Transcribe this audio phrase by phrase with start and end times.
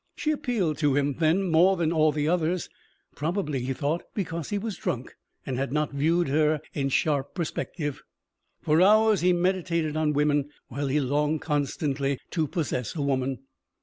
[0.15, 2.69] She appealed to him then more than all the others
[3.13, 8.01] probably, he thought, because he was drunk and had not viewed her in sharp perspective.
[8.63, 13.41] For hours he meditated on women, while he longed constantly to possess a woman.